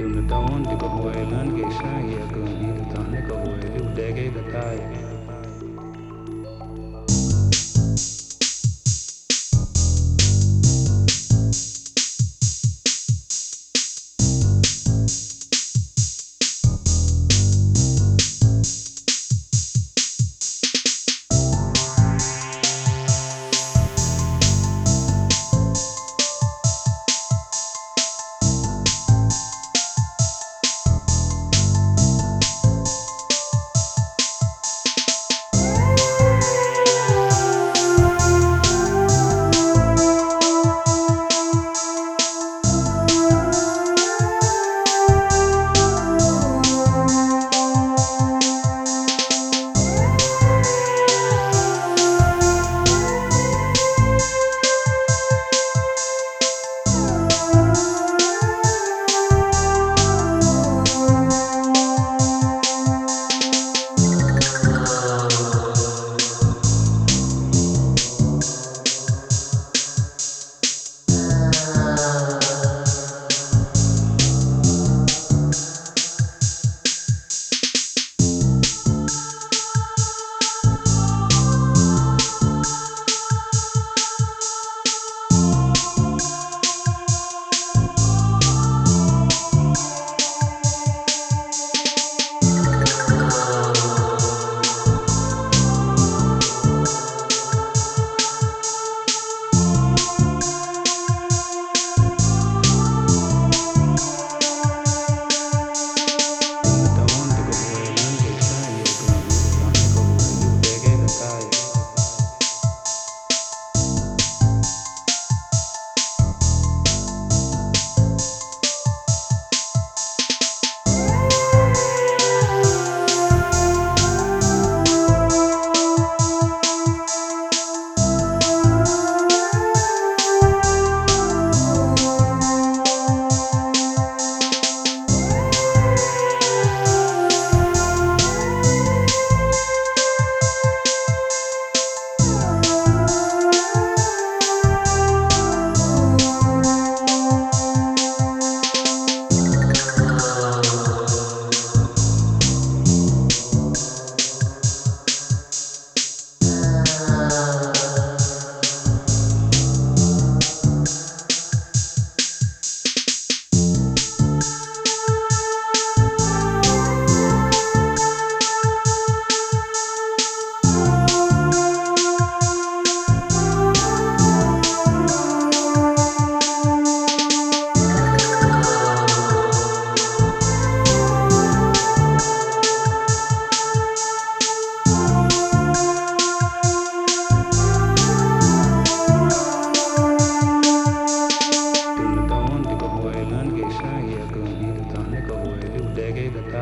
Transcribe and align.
Tunataon 0.00 0.64
di 0.64 0.74
kabuelan 0.80 1.52
geisha 1.60 1.92
ya 2.08 2.24
kun 2.32 2.48
ida 2.56 2.84
tane 2.88 3.20
kabueli 3.28 3.68
udege 3.84 4.32
gatai. 4.32 4.80
Tunataon 4.80 5.09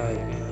Tunataon 0.09 0.48